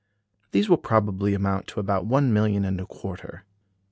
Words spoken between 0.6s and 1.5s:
will probably